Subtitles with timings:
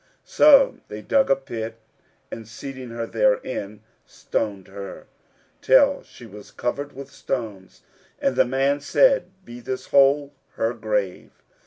[0.25, 1.77] So they dug a pit,
[2.31, 5.05] and seating her therein stoned her,
[5.61, 7.83] till she was covered with stones,
[8.17, 11.29] and the man said, "Be this hole her grave!"